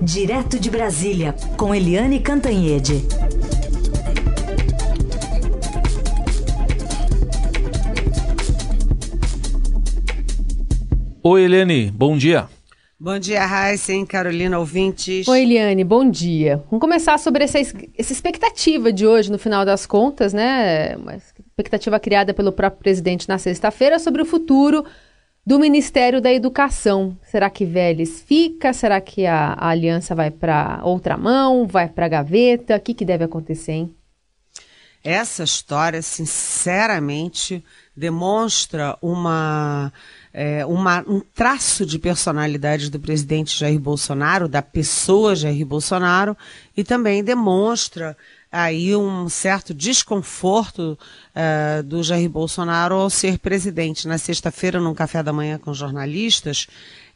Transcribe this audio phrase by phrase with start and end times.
[0.00, 3.04] Direto de Brasília, com Eliane Cantanhede.
[11.20, 12.48] Oi, Eliane, bom dia.
[12.98, 15.26] Bom dia, Heisen, Carolina, ouvintes.
[15.26, 16.62] Oi, Eliane, bom dia.
[16.70, 20.96] Vamos começar sobre essa, essa expectativa de hoje, no final das contas, né?
[20.96, 24.84] Uma expectativa criada pelo próprio presidente na sexta-feira sobre o futuro
[25.48, 27.16] do Ministério da Educação.
[27.22, 28.70] Será que Vélez fica?
[28.74, 31.66] Será que a, a aliança vai para outra mão?
[31.66, 32.76] Vai para a gaveta?
[32.76, 33.96] O que, que deve acontecer, hein?
[35.02, 37.64] Essa história, sinceramente,
[37.96, 39.90] demonstra uma,
[40.34, 46.36] é, uma, um traço de personalidade do presidente Jair Bolsonaro, da pessoa Jair Bolsonaro,
[46.76, 48.14] e também demonstra
[48.50, 50.98] aí um certo desconforto
[51.34, 54.08] uh, do Jair Bolsonaro ao ser presidente.
[54.08, 56.66] Na sexta-feira, num café da manhã com jornalistas,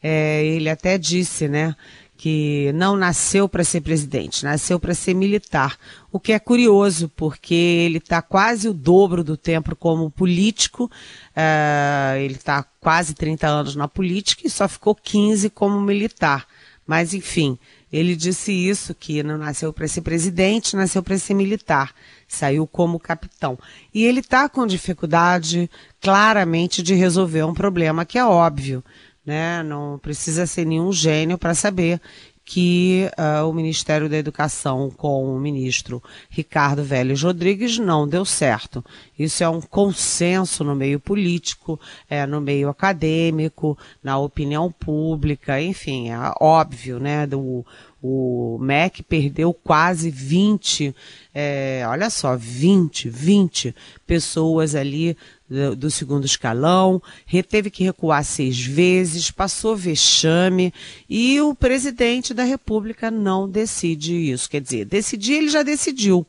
[0.02, 1.74] é, ele até disse, né,
[2.23, 5.76] que não nasceu para ser presidente, nasceu para ser militar.
[6.12, 12.16] O que é curioso, porque ele está quase o dobro do tempo como político, uh,
[12.18, 16.46] ele está quase 30 anos na política e só ficou 15 como militar.
[16.87, 17.59] Mas, enfim,
[17.93, 21.93] ele disse isso, que não nasceu para ser presidente, nasceu para ser militar.
[22.26, 23.59] Saiu como capitão.
[23.93, 28.82] E ele está com dificuldade, claramente, de resolver um problema que é óbvio.
[29.24, 29.63] Né?
[29.63, 32.01] Não precisa ser nenhum gênio para saber
[32.45, 38.85] que uh, o Ministério da Educação com o ministro Ricardo Vélez Rodrigues não deu certo.
[39.18, 41.79] Isso é um consenso no meio político,
[42.10, 47.26] é, no meio acadêmico, na opinião pública, enfim, é óbvio, né?
[47.26, 47.65] Do,
[48.02, 50.92] o MEC perdeu quase 20,
[51.32, 55.16] é, olha só, 20, 20 pessoas ali
[55.48, 57.00] do, do, segundo escalão,
[57.48, 60.74] teve que recuar seis vezes, passou vexame
[61.08, 64.50] e o presidente da República não decide isso.
[64.50, 66.26] Quer dizer, decidir ele já decidiu.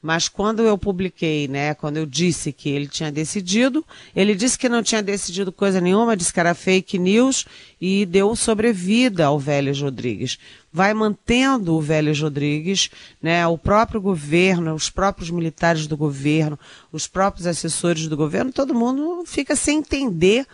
[0.00, 3.84] Mas quando eu publiquei, né, quando eu disse que ele tinha decidido,
[4.14, 7.44] ele disse que não tinha decidido coisa nenhuma, disse que era fake news
[7.80, 10.38] e deu sobrevida ao Vélez Rodrigues.
[10.72, 12.90] Vai mantendo o Vélez Rodrigues,
[13.20, 16.58] né, o próprio governo, os próprios militares do governo,
[16.92, 20.46] os próprios assessores do governo, todo mundo fica sem entender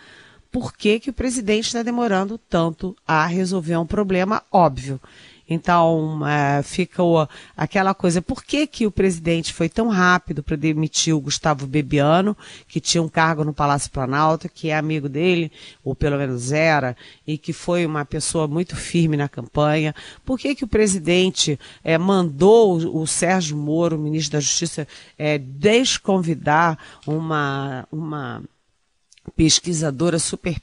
[0.51, 5.01] por que, que o presidente está demorando tanto a resolver um problema óbvio.
[5.53, 10.55] Então, é, fica o, aquela coisa, por que, que o presidente foi tão rápido para
[10.55, 12.35] demitir o Gustavo Bebiano,
[12.67, 15.51] que tinha um cargo no Palácio Planalto, que é amigo dele,
[15.83, 19.93] ou pelo menos era, e que foi uma pessoa muito firme na campanha?
[20.25, 24.87] Por que, que o presidente é, mandou o, o, Sérgio Moro, ministro da Justiça,
[25.17, 28.43] é, desconvidar uma, uma
[29.35, 30.59] pesquisadora super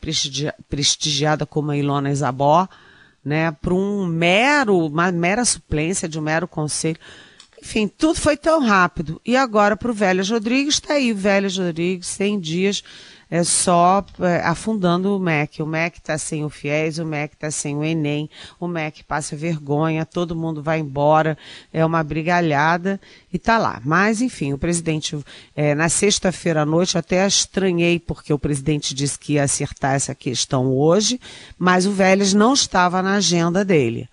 [0.69, 2.69] prestigiada como a Ilona Isabó?
[3.25, 6.99] Né, para um mero, uma mera suplência de um mero conselho.
[7.63, 9.21] Enfim, tudo foi tão rápido.
[9.25, 12.85] E agora para o Vélez Rodrigues, está aí Vélez Rodrigues, 100 dias
[13.31, 15.63] é só é, afundando o MEC.
[15.63, 19.37] O MEC está sem o FIES, o MEC está sem o Enem, o MEC passa
[19.37, 21.39] vergonha, todo mundo vai embora,
[21.73, 23.01] é uma brigalhada
[23.33, 23.81] e tá lá.
[23.85, 25.17] Mas, enfim, o presidente,
[25.55, 30.15] é, na sexta-feira à noite, até estranhei, porque o presidente disse que ia acertar essa
[30.15, 31.21] questão hoje,
[31.57, 34.09] mas o Vélez não estava na agenda dele,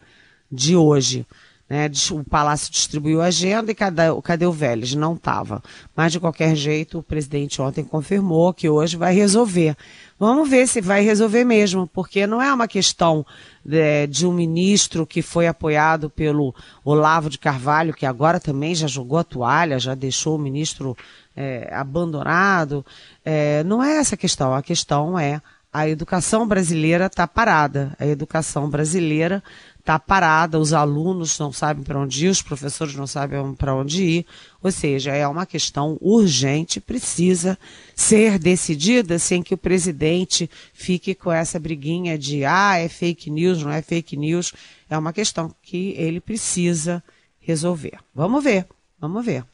[0.51, 1.25] de hoje.
[1.69, 4.95] Né, o Palácio distribuiu a agenda e cadê, cadê o Vélez?
[4.95, 5.61] Não estava.
[5.93, 9.75] Mas, de qualquer jeito, o presidente ontem confirmou que hoje vai resolver.
[10.17, 13.25] Vamos ver se vai resolver mesmo, porque não é uma questão
[13.65, 18.87] de, de um ministro que foi apoiado pelo Olavo de Carvalho, que agora também já
[18.87, 20.95] jogou a toalha, já deixou o ministro
[21.35, 22.85] é, abandonado.
[23.25, 24.55] É, não é essa a questão.
[24.55, 25.41] A questão é
[25.71, 27.95] a educação brasileira está parada.
[27.99, 29.43] A educação brasileira
[29.79, 34.03] está parada, os alunos não sabem para onde ir, os professores não sabem para onde
[34.03, 34.25] ir.
[34.61, 37.57] Ou seja, é uma questão urgente, precisa
[37.95, 43.63] ser decidida sem que o presidente fique com essa briguinha de ah, é fake news,
[43.63, 44.53] não é fake news.
[44.89, 47.01] É uma questão que ele precisa
[47.39, 47.97] resolver.
[48.13, 48.65] Vamos ver,
[48.99, 49.45] vamos ver.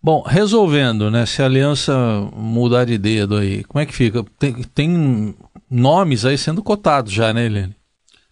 [0.00, 1.26] Bom, resolvendo, né?
[1.26, 1.92] Se a aliança
[2.32, 4.24] mudar de dedo aí, como é que fica?
[4.38, 5.34] Tem, tem
[5.70, 7.76] nomes aí sendo cotados já, né, Helene?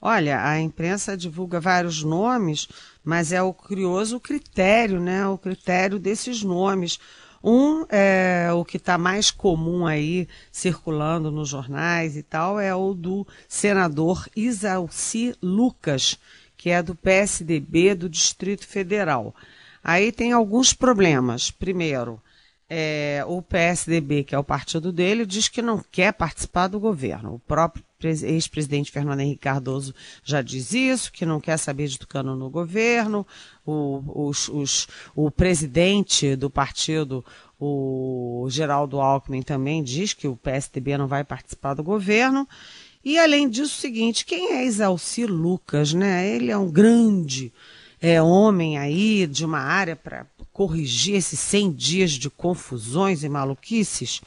[0.01, 2.69] Olha, a imprensa divulga vários nomes,
[3.03, 5.27] mas é o curioso critério, né?
[5.27, 6.99] O critério desses nomes.
[7.43, 12.95] Um, é, o que está mais comum aí, circulando nos jornais e tal, é o
[12.95, 16.19] do senador Isalci Lucas,
[16.57, 19.35] que é do PSDB do Distrito Federal.
[19.83, 21.51] Aí tem alguns problemas.
[21.51, 22.21] Primeiro,
[22.69, 27.35] é, o PSDB, que é o partido dele, diz que não quer participar do governo.
[27.35, 32.37] O próprio ex-presidente Fernando Henrique Cardoso já diz isso, que não quer saber de Tucano
[32.37, 33.27] no governo.
[33.65, 37.25] O, os, os, o presidente do partido,
[37.59, 42.49] o Geraldo Alckmin, também diz que o PSDB não vai participar do governo.
[43.05, 46.27] E além disso, o seguinte, quem é Exalci Lucas, né?
[46.27, 47.53] Ele é um grande
[48.01, 54.23] é, homem aí de uma área para corrigir esses 100 dias de confusões e maluquices.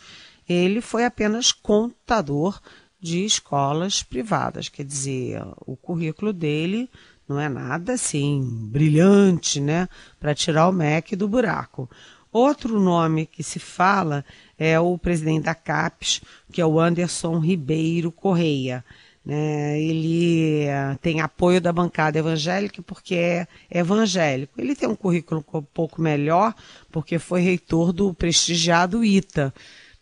[0.47, 2.59] Ele foi apenas contador
[2.99, 4.67] de escolas privadas.
[4.67, 6.89] Quer dizer, o currículo dele
[7.27, 9.87] não é nada assim brilhante, né,
[10.19, 11.89] para tirar o MEC do buraco.
[12.31, 14.23] Outro nome que se fala
[14.59, 16.21] é o presidente da CAPES,
[16.51, 18.83] que é o Anderson Ribeiro Correia.
[19.27, 19.81] Né?
[19.81, 24.53] Ele eh, tem apoio da bancada evangélica porque é evangélico.
[24.57, 26.55] Ele tem um currículo um pouco melhor
[26.89, 29.53] porque foi reitor do prestigiado ITA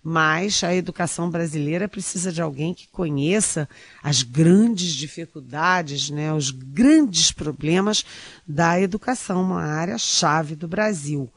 [0.07, 3.68] mas a educação brasileira precisa de alguém que conheça
[4.04, 8.06] as grandes dificuldades, né, os grandes problemas
[8.48, 11.28] da educação, uma área chave do Brasil.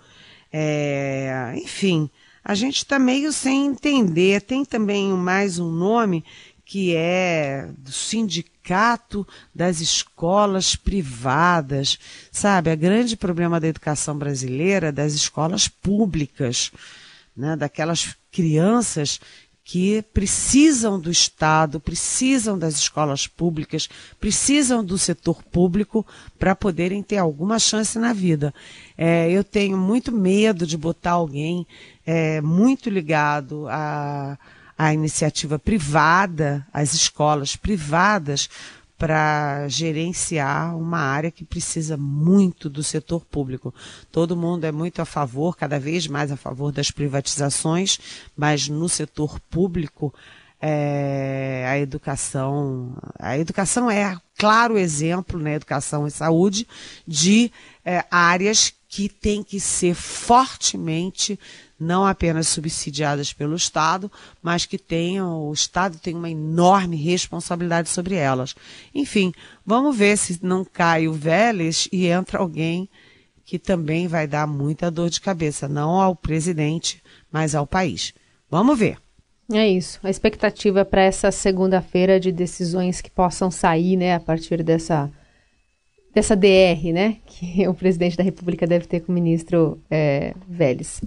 [0.53, 2.11] É, enfim,
[2.49, 4.41] a gente está meio sem entender.
[4.41, 6.25] Tem também mais um nome
[6.69, 11.99] que é do sindicato das escolas privadas,
[12.31, 12.71] sabe?
[12.71, 16.71] O grande problema da educação brasileira, das escolas públicas
[17.35, 19.19] né, daquelas crianças
[19.65, 23.89] que precisam do Estado, precisam das escolas públicas,
[24.21, 26.07] precisam do setor público
[26.39, 28.53] para poderem ter alguma chance na vida.
[28.97, 31.67] É, eu tenho muito medo de botar alguém
[32.05, 34.39] é, muito ligado à,
[34.79, 38.49] à iniciativa privada, às escolas privadas,
[38.97, 43.73] para gerenciar uma área que precisa muito do setor público.
[44.11, 47.99] Todo mundo é muito a favor, cada vez mais a favor das privatizações,
[48.37, 50.13] mas no setor público
[50.61, 56.67] é, a educação, a educação é claro exemplo, né, educação e saúde,
[57.07, 57.53] de
[57.85, 61.39] é, áreas que têm que ser fortemente
[61.79, 64.11] não apenas subsidiadas pelo Estado,
[64.43, 68.55] mas que tenham, o Estado tem uma enorme responsabilidade sobre elas.
[68.95, 69.33] Enfim,
[69.65, 72.89] vamos ver se não cai o Vélez e entra alguém
[73.45, 78.13] que também vai dar muita dor de cabeça, não ao presidente, mas ao país.
[78.51, 78.99] Vamos ver.
[79.51, 79.99] É isso.
[80.03, 85.11] A expectativa para essa segunda-feira de decisões que possam sair, né, a partir dessa
[86.15, 91.01] dessa DR, né, que o presidente da República deve ter com o ministro é, Vélez.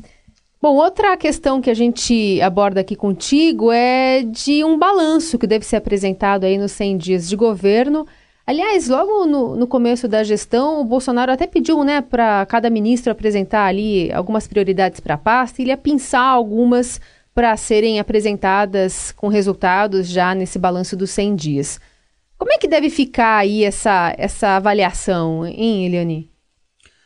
[0.61, 5.65] Bom, outra questão que a gente aborda aqui contigo é de um balanço que deve
[5.65, 8.05] ser apresentado aí nos 100 dias de governo.
[8.45, 13.11] Aliás, logo no, no começo da gestão, o Bolsonaro até pediu né, para cada ministro
[13.11, 17.01] apresentar ali algumas prioridades para a pasta e ele ia pensar algumas
[17.33, 21.79] para serem apresentadas com resultados já nesse balanço dos 100 dias.
[22.41, 26.27] Como é que deve ficar aí essa, essa avaliação, hein, Eliane?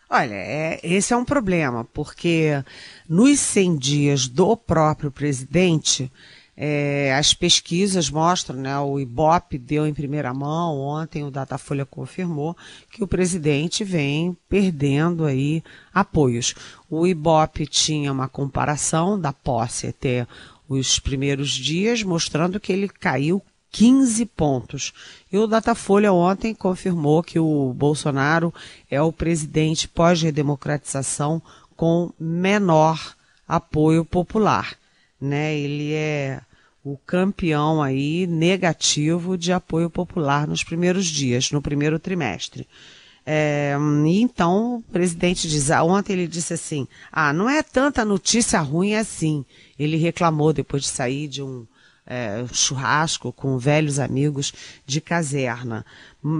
[0.09, 2.63] Olha, é, esse é um problema, porque
[3.09, 6.09] nos 100 dias do próprio presidente,
[6.55, 12.55] é, as pesquisas mostram, né, o Ibope deu em primeira mão, ontem o Datafolha confirmou
[12.89, 15.61] que o presidente vem perdendo aí
[15.93, 16.55] apoios.
[16.89, 20.25] O Ibope tinha uma comparação da posse até
[20.69, 23.43] os primeiros dias, mostrando que ele caiu
[23.75, 24.93] 15 pontos.
[25.29, 28.53] E o Datafolha ontem confirmou que o Bolsonaro
[28.89, 31.41] é o presidente pós-redemocratização
[31.75, 34.77] com menor apoio popular.
[35.19, 35.57] Né?
[35.57, 36.39] Ele é
[36.85, 42.65] o campeão aí negativo de apoio popular nos primeiros dias, no primeiro trimestre.
[43.25, 48.61] É, então o presidente diz, ah, ontem ele disse assim, ah, não é tanta notícia
[48.61, 49.43] ruim assim.
[49.77, 51.67] Ele reclamou depois de sair de um
[52.05, 54.53] é, churrasco com velhos amigos
[54.85, 55.85] de caserna.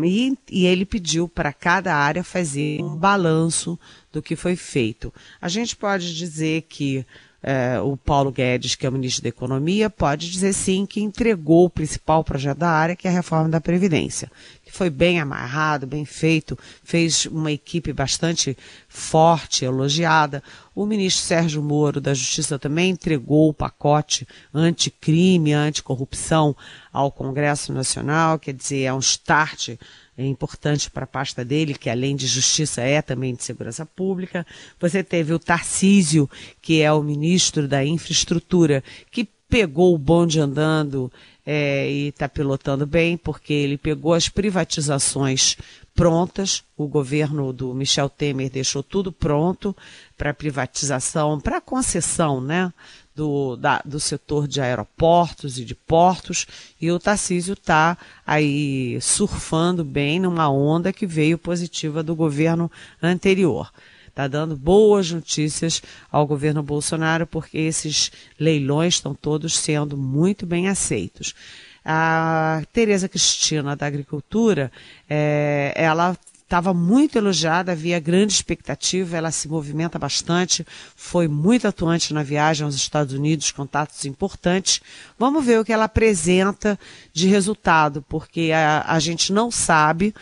[0.03, 3.79] E, e ele pediu para cada área fazer um balanço
[4.11, 5.13] do que foi feito.
[5.41, 7.05] A gente pode dizer que
[7.47, 11.65] é, o Paulo Guedes, que é o ministro da Economia, pode dizer sim que entregou
[11.65, 14.31] o principal projeto da área, que é a reforma da Previdência
[14.75, 18.57] foi bem amarrado, bem feito, fez uma equipe bastante
[18.89, 20.43] forte, elogiada.
[20.75, 26.55] O ministro Sérgio Moro da Justiça também entregou o pacote anticrime, anticorrupção
[26.91, 29.77] ao Congresso Nacional, quer dizer, é um start
[30.17, 34.45] é importante para a pasta dele, que além de justiça é também de segurança pública.
[34.79, 36.29] Você teve o Tarcísio,
[36.61, 41.11] que é o ministro da infraestrutura, que pegou o bonde andando
[41.45, 45.57] é, e está pilotando bem, porque ele pegou as privatizações
[45.93, 46.63] prontas.
[46.75, 49.75] O governo do Michel Temer deixou tudo pronto
[50.17, 52.73] para privatização, para concessão, né?
[53.15, 56.45] Do, da, do setor de aeroportos e de portos,
[56.81, 62.69] e o Tarcísio está aí surfando bem numa onda que veio positiva do governo
[63.01, 63.71] anterior
[64.15, 70.69] está dando boas notícias ao governo Bolsonaro, porque esses leilões estão todos sendo muito bem
[70.69, 71.35] aceitos.
[71.83, 74.71] A Tereza Cristina da Agricultura,
[75.09, 82.13] é, ela estava muito elogiada, havia grande expectativa, ela se movimenta bastante, foi muito atuante
[82.13, 84.79] na viagem aos Estados Unidos, contatos importantes.
[85.17, 86.79] Vamos ver o que ela apresenta
[87.11, 90.13] de resultado, porque a, a gente não sabe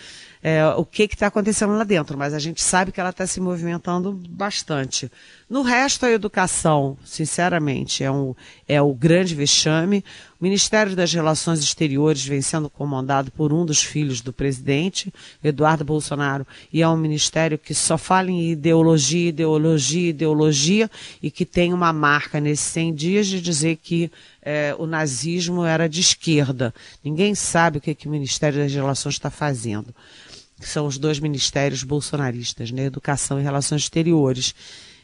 [0.45, 3.39] é, o que está acontecendo lá dentro, mas a gente sabe que ela está se
[3.39, 5.09] movimentando bastante.
[5.49, 8.35] No resto, a educação, sinceramente, é, um,
[8.67, 10.03] é o grande vexame.
[10.41, 15.85] O Ministério das Relações Exteriores vem sendo comandado por um dos filhos do presidente, Eduardo
[15.85, 21.71] Bolsonaro, e é um ministério que só fala em ideologia, ideologia, ideologia, e que tem
[21.71, 26.73] uma marca nesses 100 dias de dizer que é, o nazismo era de esquerda.
[27.01, 29.95] Ninguém sabe o que, que o Ministério das Relações está fazendo
[30.63, 32.85] que são os dois ministérios bolsonaristas, né?
[32.85, 34.55] Educação e Relações Exteriores.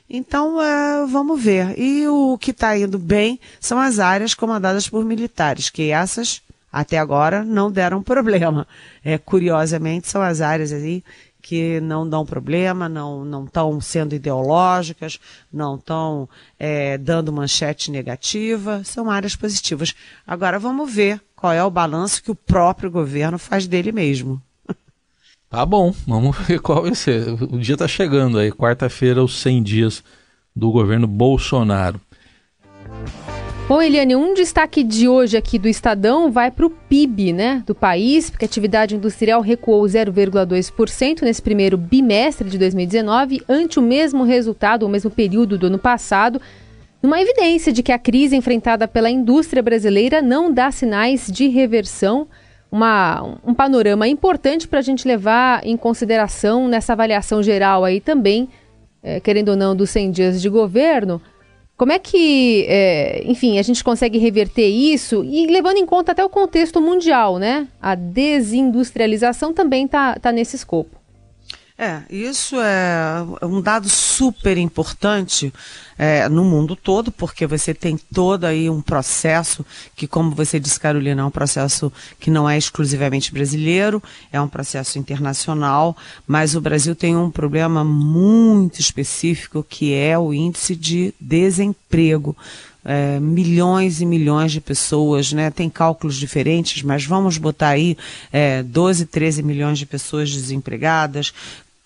[0.10, 1.78] Então, é, vamos ver.
[1.78, 6.98] E o que está indo bem são as áreas comandadas por militares, que essas, até
[6.98, 8.66] agora, não deram problema.
[9.04, 11.04] É, curiosamente, são as áreas aí
[11.42, 15.20] que não dão problema, não estão sendo ideológicas,
[15.52, 19.94] não estão é, dando manchete negativa, são áreas positivas.
[20.26, 24.42] Agora vamos ver qual é o balanço que o próprio governo faz dele mesmo.
[25.50, 27.28] Tá bom, vamos ver qual vai ser.
[27.30, 30.04] O dia está chegando aí, quarta-feira, os 100 dias
[30.56, 32.00] do governo Bolsonaro.
[33.68, 37.76] Bom, Eliane, um destaque de hoje aqui do Estadão vai para o PIB né, do
[37.76, 44.24] país, porque a atividade industrial recuou 0,2% nesse primeiro bimestre de 2019, ante o mesmo
[44.24, 46.42] resultado, o mesmo período do ano passado,
[47.02, 52.28] numa evidência de que a crise enfrentada pela indústria brasileira não dá sinais de reversão
[52.72, 58.50] uma, um panorama importante para a gente levar em consideração nessa avaliação geral aí também,
[59.02, 61.22] é, querendo ou não, dos 100 dias de governo.
[61.76, 66.24] Como é que, é, enfim, a gente consegue reverter isso e levando em conta até
[66.24, 67.68] o contexto mundial, né?
[67.82, 70.99] A desindustrialização também está tá nesse escopo.
[71.82, 75.54] É, isso é um dado super importante
[75.98, 80.78] é, no mundo todo, porque você tem todo aí um processo que, como você disse,
[80.78, 85.96] Carolina, é um processo que não é exclusivamente brasileiro, é um processo internacional,
[86.28, 92.36] mas o Brasil tem um problema muito específico que é o índice de desemprego.
[92.84, 95.52] É, milhões e milhões de pessoas, né?
[95.52, 97.98] Tem cálculos diferentes, mas vamos botar aí
[98.32, 101.34] é, 12, 13 milhões de pessoas desempregadas,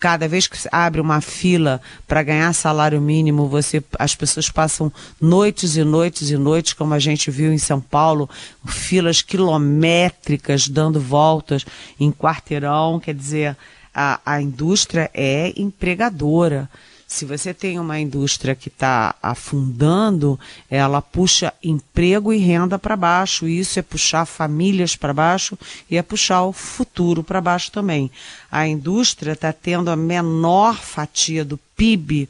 [0.03, 5.77] cada vez que abre uma fila para ganhar salário mínimo, você, as pessoas passam noites
[5.77, 8.29] e noites e noites, como a gente viu em São Paulo,
[8.67, 11.65] filas quilométricas dando voltas
[11.97, 12.99] em quarteirão.
[12.99, 13.57] Quer dizer,
[13.95, 16.69] a, a indústria é empregadora.
[17.07, 23.45] Se você tem uma indústria que está afundando, ela puxa emprego e renda para baixo.
[23.47, 28.09] Isso é puxar famílias para baixo e é puxar o futuro para baixo também.
[28.51, 32.27] A indústria está tendo a menor fatia do PIB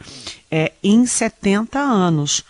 [0.51, 2.43] é, em 70 anos.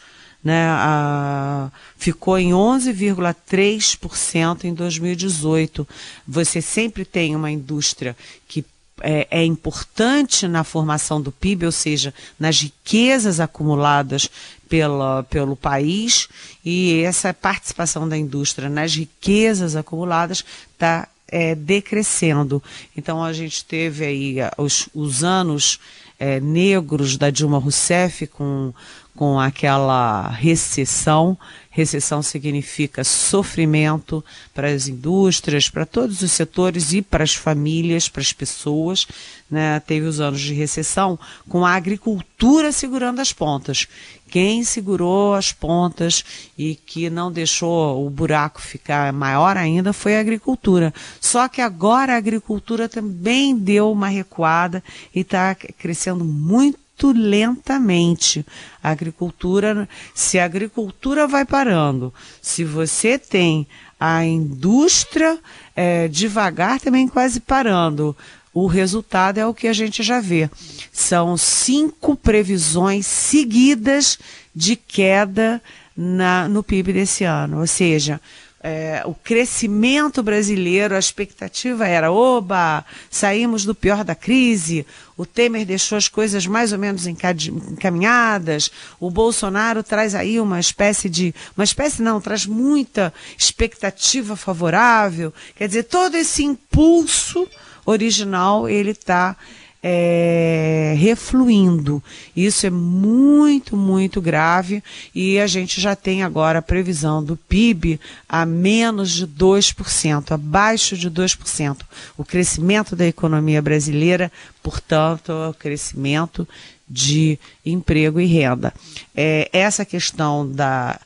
[0.44, 5.88] Né, a, ficou em 11,3% em 2018.
[6.28, 8.14] Você sempre tem uma indústria
[8.46, 8.66] que
[9.02, 14.30] é, é, importante na formação do PIB, ou seja, nas riquezas acumuladas
[14.70, 16.28] pela, pelo país,
[16.64, 22.62] e essa participação da indústria nas riquezas acumuladas está é, decrescendo.
[22.96, 25.80] Então a gente teve aí os, os anos
[26.20, 28.74] é, negros da Dilma Rousseff com,
[29.16, 31.38] com aquela recessão
[31.76, 38.22] Recessão significa sofrimento para as indústrias, para todos os setores e para as famílias, para
[38.22, 39.08] as pessoas.
[39.50, 39.80] Né?
[39.80, 41.18] Teve os anos de recessão
[41.50, 43.88] com a agricultura segurando as pontas.
[44.30, 46.24] Quem segurou as pontas
[46.56, 50.94] e que não deixou o buraco ficar maior ainda foi a agricultura.
[51.20, 58.46] Só que agora a agricultura também deu uma recuada e está crescendo muito muito lentamente.
[58.82, 63.68] A agricultura, se a agricultura vai parando, se você tem
[64.00, 65.40] a indústria
[65.76, 68.16] é, devagar também quase parando,
[68.54, 70.50] o resultado é o que a gente já vê.
[70.92, 74.20] São cinco previsões seguidas
[74.56, 75.62] de queda
[75.96, 77.62] na, no PIB desse ano.
[77.62, 78.22] Ou seja,
[78.64, 85.66] é, o crescimento brasileiro, a expectativa era, oba, saímos do pior da crise, o Temer
[85.66, 91.66] deixou as coisas mais ou menos encaminhadas, o Bolsonaro traz aí uma espécie de, uma
[91.66, 97.46] espécie não, traz muita expectativa favorável, quer dizer, todo esse impulso
[97.86, 99.36] original, ele está
[99.84, 102.02] é, refluindo.
[102.34, 104.82] Isso é muito, muito grave
[105.14, 110.96] e a gente já tem agora a previsão do PIB a menos de 2%, abaixo
[110.96, 111.82] de 2%.
[112.18, 116.48] O crescimento da economia brasileira, portanto, o crescimento
[116.88, 118.74] de emprego e renda.
[119.14, 120.98] É, essa questão da,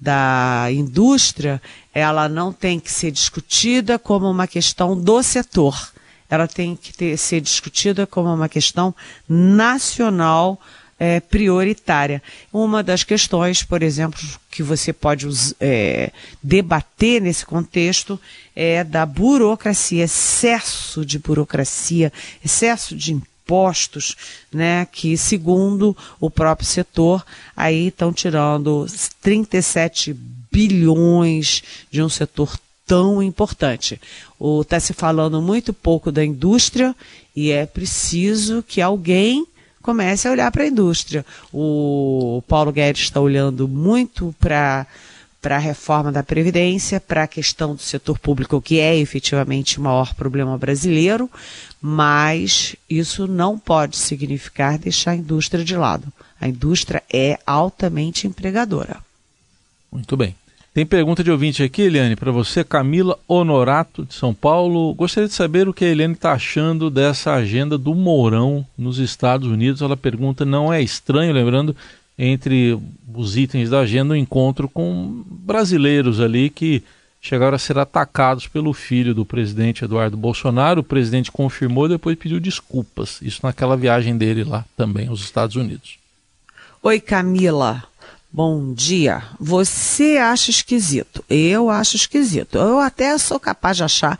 [0.00, 1.60] da indústria,
[1.92, 5.92] ela não tem que ser discutida como uma questão do setor
[6.32, 8.94] ela tem que ter, ser discutida como uma questão
[9.28, 10.58] nacional
[10.98, 12.22] é, prioritária.
[12.50, 14.18] Uma das questões, por exemplo,
[14.50, 15.28] que você pode
[15.60, 16.10] é,
[16.42, 18.18] debater nesse contexto
[18.56, 22.10] é da burocracia, excesso de burocracia,
[22.42, 24.16] excesso de impostos,
[24.50, 27.22] né, que segundo o próprio setor,
[27.54, 28.86] aí estão tirando
[29.20, 30.16] 37
[30.50, 34.00] bilhões de um setor tão importante.
[34.60, 36.94] Está se falando muito pouco da indústria
[37.34, 39.46] e é preciso que alguém
[39.82, 41.26] comece a olhar para a indústria.
[41.52, 44.86] O Paulo Guedes está olhando muito para
[45.42, 49.82] para a reforma da Previdência, para a questão do setor público, que é efetivamente o
[49.82, 51.28] maior problema brasileiro,
[51.80, 56.12] mas isso não pode significar deixar a indústria de lado.
[56.40, 58.98] A indústria é altamente empregadora.
[59.90, 60.36] Muito bem.
[60.74, 64.94] Tem pergunta de ouvinte aqui, Eliane, para você, Camila Honorato, de São Paulo.
[64.94, 69.46] Gostaria de saber o que a Eliane está achando dessa agenda do Mourão nos Estados
[69.46, 69.82] Unidos.
[69.82, 71.76] Ela pergunta: não é estranho, lembrando,
[72.18, 72.78] entre
[73.14, 76.82] os itens da agenda, o um encontro com brasileiros ali que
[77.20, 80.80] chegaram a ser atacados pelo filho do presidente Eduardo Bolsonaro.
[80.80, 83.20] O presidente confirmou e depois pediu desculpas.
[83.20, 85.98] Isso naquela viagem dele lá também aos Estados Unidos.
[86.82, 87.84] Oi, Camila.
[88.34, 89.22] Bom dia.
[89.38, 91.22] Você acha esquisito?
[91.28, 92.56] Eu acho esquisito.
[92.56, 94.18] Eu até sou capaz de achar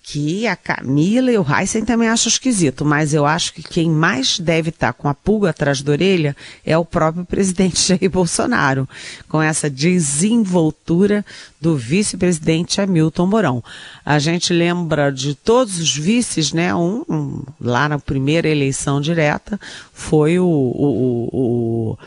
[0.00, 4.38] que a Camila e o Heisen também acham esquisito, mas eu acho que quem mais
[4.38, 8.88] deve estar com a pulga atrás da orelha é o próprio presidente Jair Bolsonaro,
[9.28, 11.26] com essa desenvoltura
[11.60, 13.64] do vice-presidente Hamilton Mourão.
[14.06, 16.72] A gente lembra de todos os vices, né?
[16.72, 19.60] Um, um lá na primeira eleição direta
[19.92, 21.98] foi o, o, o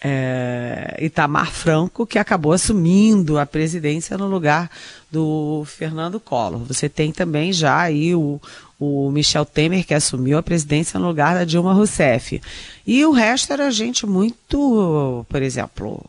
[0.00, 4.70] é, Itamar Franco, que acabou assumindo a presidência no lugar
[5.10, 6.60] do Fernando Collor.
[6.64, 8.40] Você tem também já aí o,
[8.78, 12.40] o Michel Temer, que assumiu a presidência no lugar da Dilma Rousseff.
[12.86, 16.04] E o resto era gente muito, por exemplo,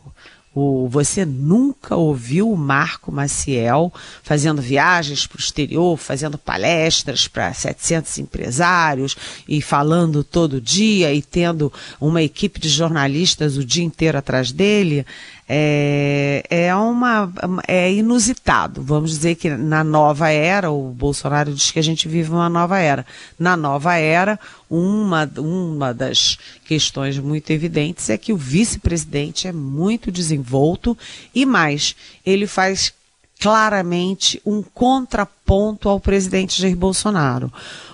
[0.52, 7.54] o, você nunca ouviu o Marco Maciel fazendo viagens para o exterior, fazendo palestras para
[7.54, 14.18] 700 empresários e falando todo dia e tendo uma equipe de jornalistas o dia inteiro
[14.18, 15.06] atrás dele?
[15.52, 17.28] É, é, uma,
[17.66, 18.80] é inusitado.
[18.80, 22.78] Vamos dizer que na nova era, o Bolsonaro diz que a gente vive uma nova
[22.78, 23.04] era.
[23.36, 24.38] Na nova era,
[24.70, 30.96] uma, uma das questões muito evidentes é que o vice-presidente é muito desenvolto
[31.34, 32.94] e mais, ele faz
[33.40, 37.52] claramente um contraponto ao presidente Jair Bolsonaro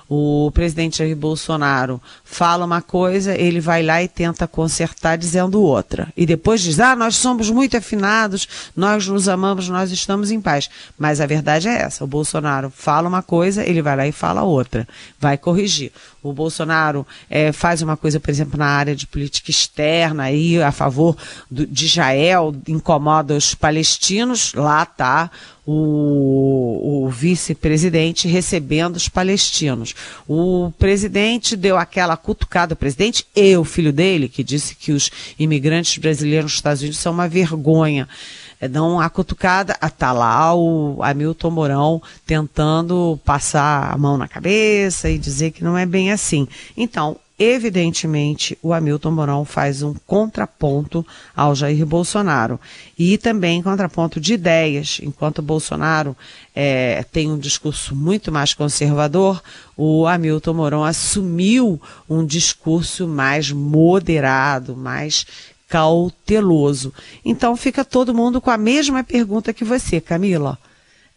[0.08, 6.12] o presidente Jair Bolsonaro fala uma coisa, ele vai lá e tenta consertar dizendo outra.
[6.16, 10.70] E depois diz: ah, nós somos muito afinados, nós nos amamos, nós estamos em paz.
[10.96, 14.42] Mas a verdade é essa: o Bolsonaro fala uma coisa, ele vai lá e fala
[14.42, 14.86] outra,
[15.18, 15.90] vai corrigir.
[16.22, 20.72] O Bolsonaro é, faz uma coisa, por exemplo, na área de política externa, aí a
[20.72, 21.16] favor
[21.50, 25.30] do, de Israel, incomoda os palestinos, lá está
[25.66, 29.94] o, o vice-presidente recebendo os palestinos.
[30.28, 35.10] O presidente deu aquela cutucada, o presidente e o filho dele, que disse que os
[35.38, 38.08] imigrantes brasileiros nos Estados Unidos são uma vergonha.
[38.58, 45.10] É, dão a cutucada, está lá o Hamilton Mourão tentando passar a mão na cabeça
[45.10, 46.48] e dizer que não é bem assim.
[46.74, 52.58] Então, evidentemente, o Hamilton Mourão faz um contraponto ao Jair Bolsonaro.
[52.98, 55.00] E também contraponto de ideias.
[55.02, 56.16] Enquanto Bolsonaro
[56.54, 59.42] é, tem um discurso muito mais conservador,
[59.76, 65.26] o Hamilton Mourão assumiu um discurso mais moderado, mais
[65.68, 66.92] cauteloso.
[67.24, 70.58] Então fica todo mundo com a mesma pergunta que você, Camila.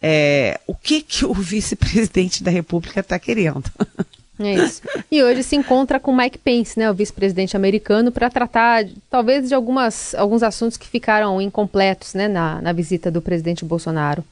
[0.02, 3.64] É, o que, que o vice-presidente da República está querendo?
[4.40, 4.82] É isso.
[5.10, 9.54] E hoje se encontra com Mike Pence, né, o vice-presidente americano, para tratar talvez de
[9.54, 14.24] algumas, alguns assuntos que ficaram incompletos né, na, na visita do presidente Bolsonaro.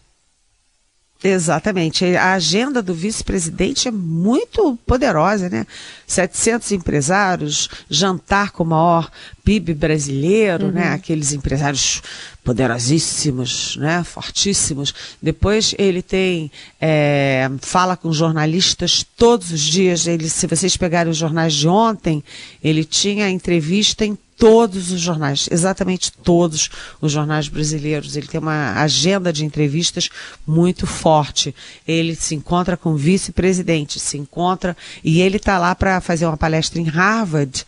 [1.22, 2.04] Exatamente.
[2.14, 5.66] A agenda do vice-presidente é muito poderosa, né?
[6.06, 9.10] 700 empresários, jantar com o maior
[9.44, 10.82] PIB brasileiro, né?
[10.82, 10.88] uhum.
[10.90, 10.94] né?
[10.94, 12.00] Aqueles empresários
[12.44, 14.04] poderosíssimos, né?
[14.04, 14.94] Fortíssimos.
[15.20, 20.06] Depois ele tem, é, fala com jornalistas todos os dias.
[20.06, 22.22] Ele, se vocês pegarem os jornais de ontem,
[22.62, 26.70] ele tinha entrevista em todos os jornais, exatamente todos
[27.00, 28.16] os jornais brasileiros.
[28.16, 30.08] Ele tem uma agenda de entrevistas
[30.46, 31.54] muito forte.
[31.86, 36.36] Ele se encontra com o vice-presidente, se encontra e ele está lá para fazer uma
[36.36, 37.66] palestra em Harvard.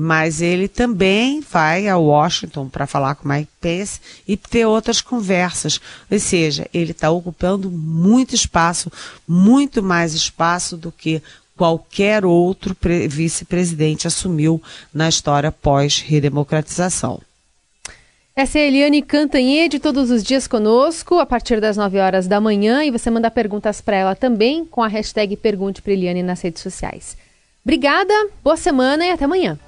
[0.00, 5.80] Mas ele também vai a Washington para falar com Mike Pence e ter outras conversas.
[6.08, 8.92] Ou seja, ele está ocupando muito espaço,
[9.26, 11.20] muito mais espaço do que
[11.58, 12.76] qualquer outro
[13.08, 14.62] vice-presidente assumiu
[14.94, 17.20] na história pós-redemocratização.
[18.36, 22.40] Essa é a Eliane Cantanhede, todos os dias conosco, a partir das 9 horas da
[22.40, 26.40] manhã, e você manda perguntas para ela também com a hashtag Pergunte para Eliane nas
[26.40, 27.16] redes sociais.
[27.64, 29.58] Obrigada, boa semana e até amanhã.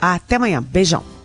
[0.00, 1.15] Até amanhã, beijão.